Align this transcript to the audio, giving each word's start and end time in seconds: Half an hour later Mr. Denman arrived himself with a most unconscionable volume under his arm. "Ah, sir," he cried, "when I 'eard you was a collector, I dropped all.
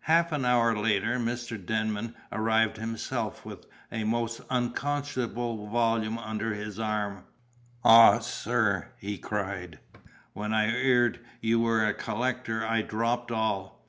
Half 0.00 0.30
an 0.32 0.44
hour 0.44 0.76
later 0.76 1.18
Mr. 1.18 1.56
Denman 1.56 2.14
arrived 2.30 2.76
himself 2.76 3.46
with 3.46 3.64
a 3.90 4.04
most 4.04 4.42
unconscionable 4.50 5.68
volume 5.68 6.18
under 6.18 6.52
his 6.52 6.78
arm. 6.78 7.24
"Ah, 7.82 8.18
sir," 8.18 8.90
he 8.98 9.16
cried, 9.16 9.78
"when 10.34 10.52
I 10.52 10.68
'eard 10.70 11.18
you 11.40 11.60
was 11.60 11.80
a 11.82 11.94
collector, 11.94 12.62
I 12.62 12.82
dropped 12.82 13.30
all. 13.32 13.82